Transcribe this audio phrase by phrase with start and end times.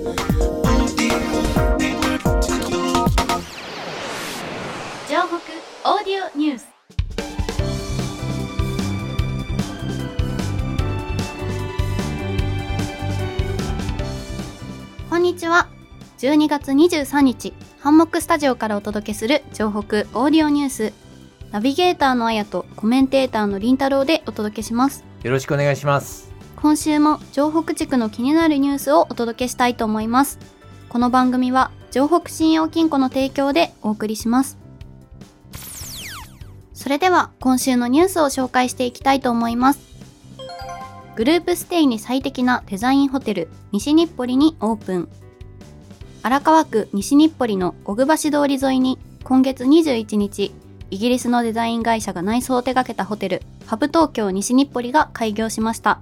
[0.00, 6.66] オーディオニュース。
[15.10, 15.68] こんにちは。
[16.18, 20.94] 12月23日ハンモックスタジオからお届けする城北オーディオニュース。
[21.50, 25.04] ナビゲーターのあやとコメンテーターのりんたろうでお届けします。
[25.22, 30.38] よろしくお願いします今週も城北地区の気になるニュースをお届けしたいと思います。
[30.88, 34.58] この番組は城北信用金庫の提供でお送りします。
[36.74, 39.80] それでは今週のニュースを紹介していきたいと思います。
[41.16, 45.08] グループステイに最適なデザインホテル西日暮里にオープン。
[46.22, 50.52] 荒川区西日暮里の小久橋通り沿いに今月21日
[50.90, 56.00] イギリスのデザイン会社が内装を手掛けたホテルハブ東京西日暮里が開業しました。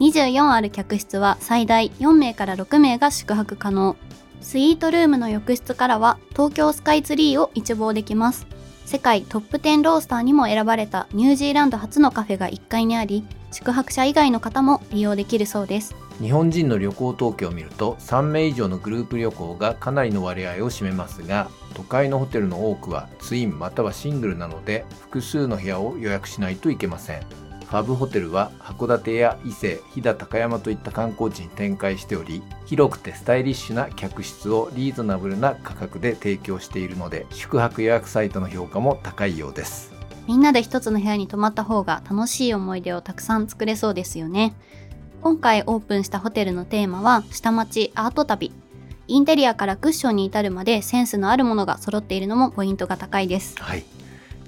[0.00, 3.96] 24ある客室は最大4名から6名が宿泊可能。
[4.40, 8.46] スイートルームの浴室からは東京スカイツリーを一望できます。
[8.86, 15.94] 世界トップ10ロースターにも選ばれたニュージーランド初のカフェが1階にあり宿泊者以外の方も利用できるそうです。
[16.20, 27.39] 日本人の旅行統計を見ると3名以上のグループ旅行がかなりの割合を占めますが都会のホテルの多くはツインまたはシングルなので複数の部屋を予約しないといけません。
[27.70, 39.92] ファブホテルは函館や伊勢、飛騨高山といった観光地に展開しており広くてスタイリッシュな客室をリーズナブルな価格で提供しているので宿泊予約サイトの評価も高いようです。
[40.26, 44.52] みんなで一つの部屋に泊まった方が楽しい思い出をたくさん作れそうですよね。
[45.22, 48.52] 今回オープンしたホテルのテーマは下町アート旅。
[49.06, 53.54] インテリアからクッションに至るまでセンスのあるものが揃っているのもポイントが高いです。
[53.60, 53.84] はい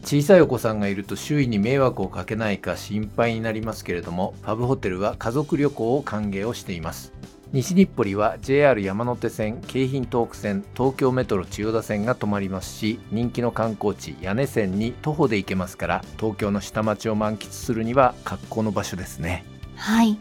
[0.04, 7.12] 小さいお子さんがいると周囲に迷惑をかけないか心配になりますけれどもパブホテルは家族旅行を歓迎をしています。
[7.52, 19.44] 西日暮里は JR 山手線京浜東北線東京メトロ千代田線が止まりますし人気の観光地屋根線に徒歩で行けますから東京の下町を満喫するには格好の場所ですね。
[19.76, 20.18] はい。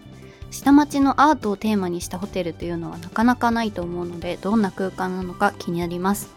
[0.52, 6.30] 下町のアートをテーマにしたホテルというのはなかなかないと思うのでどんな空間なのか気になります。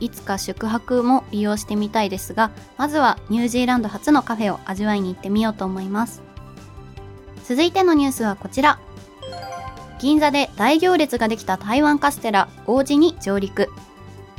[0.00, 6.22] いつか宿泊も利用してみたいですがまずはニュージーランド初のカフェを味わいに行ってみようと思います。
[7.44, 8.78] 続いてのニュースはこちら。
[9.98, 13.70] 銀座で大行列ができた台湾カステラ王子に上陸。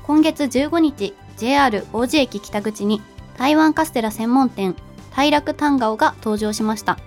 [0.04, 3.02] 今月15日 JR 王子駅北口に
[3.38, 4.76] 台湾カステラ専門店
[5.16, 6.98] 大楽タンガオが登場しました。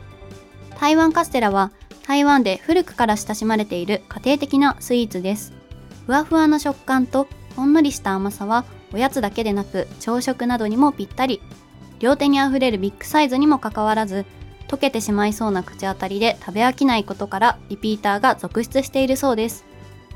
[0.80, 1.70] 台湾カステラは
[2.06, 5.52] 台湾で古くから親しまれている家庭的なスイーツです。
[6.06, 7.28] ふわふわな食感と
[7.60, 11.42] ほんのりした甘さはおやつだけでなく朝食などにもぴったり。
[11.98, 14.24] 両手にあふれるビッグサイズにもかかわらず
[14.68, 19.66] 溶けてしまいそうな口当たりで食べ飽きないことからリピーターが続出しているそうです。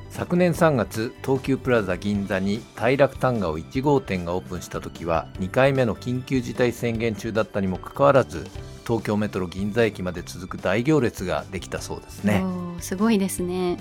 [0.08, 8.46] 昨年3月東急プラザ銀座に大楽タンガオ1号店がオープンした時は2回目の緊急事態宣言中だったにもかかわらず
[8.86, 12.44] 東京メトロ銀座駅まで続く大行列ができたそうですね。
[12.80, 13.76] すごいですね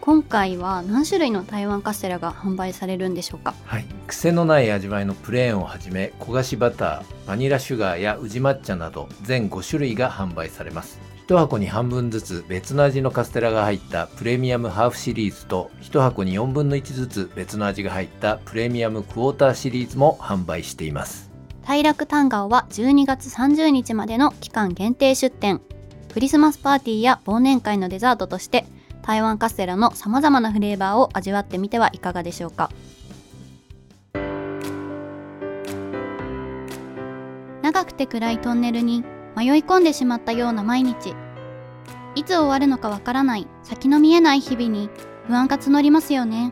[0.00, 3.54] 今回は何種類の台湾カステラが販売されるんでしょうか？
[3.64, 3.84] はい。
[4.06, 11.00] 癖のない味わいのプレーンをはじめ焦がしバターバニラシュガーや宇治抹茶など全5種類が販売されます。
[11.26, 21.32] 1箱に半分ずつ別の味のカステラが入ったプレミアムハーフシリーズと1箱に4分の1ずつ別の味が入ったプレミアムクォーターシリーズも販売しています。
[21.66, 25.60] 大楽タンガオは12月30日までの期間限定出店。
[26.14, 28.64] クリスマスパーティーや忘年会のデザートとして
[29.06, 32.70] 台湾カステラの様々なフレーバーを味わってみてはいかがでしょうか。
[37.62, 39.04] 長くて暗いトンネルに
[39.36, 41.14] 迷い込んでしまったような毎日。
[42.16, 44.90] いつ終わるのかわからない先の見えない日々に
[45.28, 46.50] 不安が募りますよね。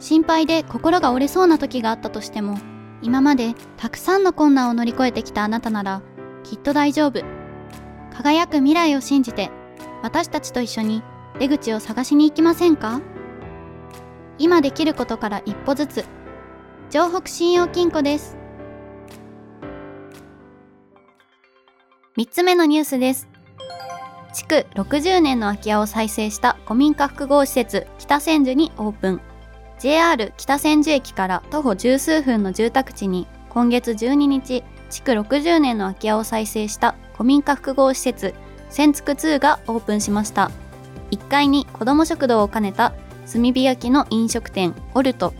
[0.00, 2.58] 心配で心が折れそうな時があったとしても
[3.02, 6.02] 今までたくさんの困難を乗り越えてきたあなたなら
[6.42, 7.22] きっと大丈夫。
[8.16, 9.50] 輝く未来を信じて
[10.02, 11.02] 私たちと一緒に
[11.38, 13.00] 出口を探しに行きませんか？
[14.38, 16.04] 今できることから一歩ずつ。
[16.88, 18.36] 城北信用金庫です。
[22.16, 23.28] 3つ目のニュースです。
[24.32, 29.20] 築60年の空き家を再生した古民家複合施設北千住にオープン。
[29.78, 38.34] JR 北千住駅から徒歩十数分の住宅地に今月12日築60年の空き家を再生した古民家複合施設
[38.70, 40.50] 千津2がオープンしました。
[41.10, 42.94] 1階に子ども食堂を兼ねた
[43.32, 45.34] 炭火焼きの飲食店オルト。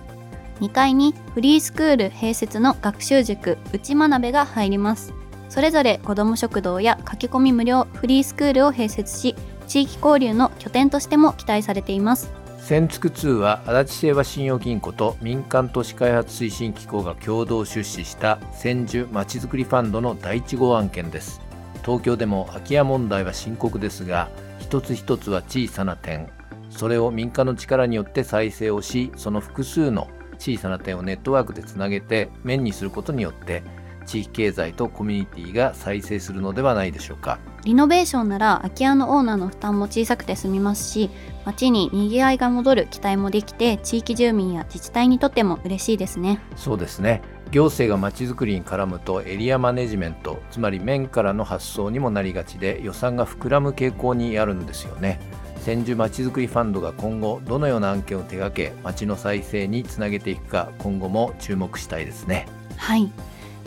[0.60, 5.12] 2階にフリースクール併設の学習塾内真鍋が入ります。
[5.48, 9.36] それぞれ子ども食堂や駆け込み無料フリースクールを併設し
[9.66, 12.30] 地域交流の拠点としても期待されています。
[12.66, 21.40] 千つく2は足立清和信用金庫と民間都市開発推進機構が共同出資した千住まちづくりファンドの第1号案件です。
[21.86, 24.28] 東京でも空き家問題は深刻ですが
[24.58, 26.28] 一つ一つは小さな点。
[26.68, 33.62] それを民間の力によって再生をしその複数の小さな点をネットワークでつなげて面にすることによって
[34.04, 37.38] 地域経済とコミュニティが再生するのではないでしょうか。
[37.64, 41.10] リノベーションなら空き家のオーナーの負担も小さくて済みますし
[41.44, 46.40] 街に賑わいが戻る期待もできて地域住民や自治体にとっても嬉しいですね。
[46.56, 55.20] そうですね行政がまちづくりに絡むとエリアマネジメントつまり面からの発想にもなりがちで予算が膨らむ傾向にあるんですよね。
[55.66, 62.46] 千住まちづくりファンドが今後どのような案件を手掛け街の再生につなげていくか今後も注目したいですね。
[62.76, 63.10] はい。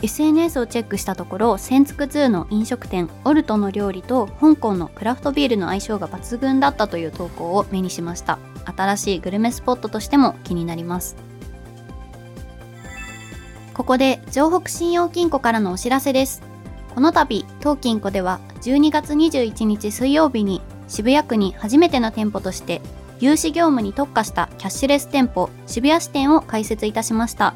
[0.02, 8.40] SNS をチェックしたところ千つく2の飲食店オルトの料理と香港のクラフトビールの相性が抜群だったという投稿を目にしました。
[8.66, 11.18] 新しいグルメスポットとしても気になります。
[13.80, 16.44] ここで城北信用金庫からのお知らせです
[16.94, 22.82] この度当金庫では12月21日水曜日に渋谷区に初めての店舗として
[23.22, 27.56] 融資業務に特化したキャッシュレス店舗渋谷支店を開設いたしました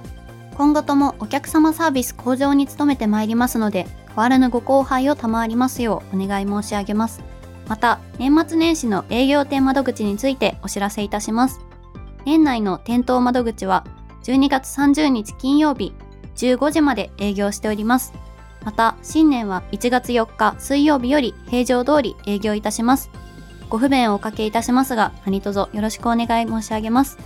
[0.56, 7.22] 今後ともお客様サービス向上に努めてまいりますので、変わらぬご後輩を賜りますようお願い申し上げます。
[7.68, 11.60] また、年末年始の営業店窓口についてお知らせいたします。
[12.25, 13.86] 年内の店頭窓口は
[14.24, 15.94] 12月30日金曜日
[16.36, 18.14] 15時まで営業しております。
[18.64, 23.10] また、新年は1月4日水曜日より平常通り営業いたします。
[23.70, 27.18] ご不便をおかけいたしますが、何卒よろしくお願い申し上げます。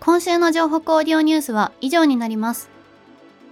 [0.00, 2.68] 今週の情報オーディオニュースは以上になります。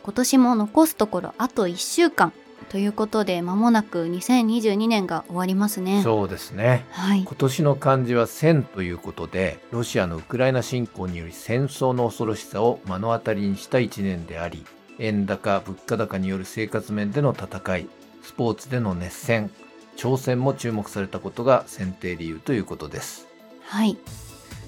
[0.03, 2.33] 今年も残すところあと1週間
[2.69, 6.03] ということで間もなく2022年が終わりますね。
[6.03, 6.85] そうですね。
[6.91, 14.64] はい、今年の漢字は戦ということで、ロシアのウクライナ侵攻により戦争の恐ろしさを目の当たりにした1年であり、
[14.99, 17.88] 円高、物価高による生活面での戦い、
[18.23, 19.50] スポーツでの熱戦、
[19.97, 23.26] 挑戦も注目されたことが選定理由ということです。
[23.65, 23.97] はい。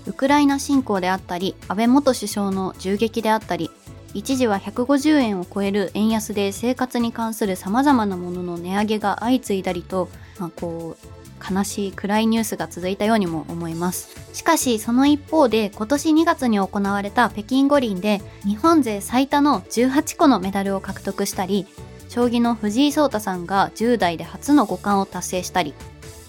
[0.06, 3.70] ウクライナ侵攻であったり安倍元首相の銃撃であったり
[4.14, 10.08] 一時は150円を超える円安で生活に関するさまざまなものの値上げが相次いだりと、
[10.38, 14.16] まあ、こう悲しい暗いニュースが続いたようにも思います。
[14.32, 21.66] しかしその一方で今年2月に行われた北京五輪で日本勢最多の18個のメダルを獲得したり
[22.08, 25.74] 将棋の藤井聡太さんが10代で初の五冠を達成したり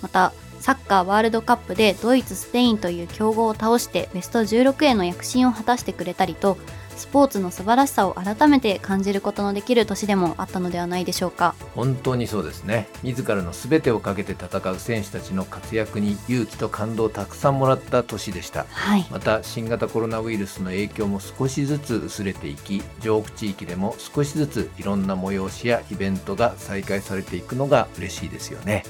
[0.02, 6.58] またサッカーワールドカップでドイツ、スペインという強豪を倒してベスト16への躍進を果たしてくれたりと
[6.96, 11.56] スポーツの素晴らしさを改めて感じることのできる年でもあったのではないでしょうか。
[11.76, 12.88] 本当にそうですね。
[13.04, 28.84] 自らの全てをかけて戦う選手たちの活躍に勇気と感動をたくさんもらった年でした、はい、また新型コロナウイルスの影響も少しずつ薄れていき上北地域でも少しずついろんな催しやイベントが再開されていくのが嬉しいですよね。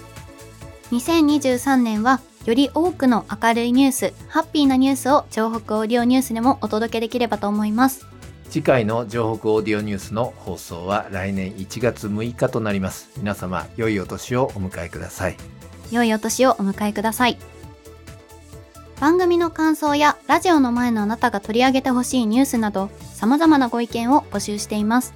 [0.92, 8.06] 2023年はより多くの明るいニュース、ハッピーなニュースを城北オーディオニュースでもお届けできればと思います。
[8.52, 13.10] 次回の城北オーディオニュースの放送は来年1月6日となります。
[13.18, 15.38] 皆様、良いお年をお迎えください。
[15.92, 17.40] 良いお年をお迎えください。
[19.00, 25.16] 番組の感想やラジオの前のあなたが取り上げてほしいニュースなど様々なご意見を募集しています。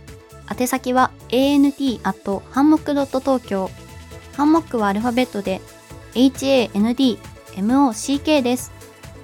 [0.51, 3.69] 宛先は ant アットハンモックドット東京
[4.35, 5.61] ハンモックはアルファベットで
[7.55, 8.73] HANDMOCK です。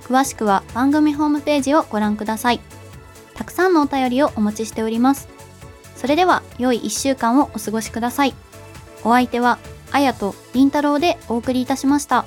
[0.03, 2.61] 詳しくは番組ホームページをご覧ください。
[3.33, 5.27] たくさんのお便りをお待ちしております。
[5.97, 8.33] それでは良い1週間をお過ごしください。
[9.03, 9.59] お相手は
[9.91, 12.25] あやとりんたろうでお送りいたしました。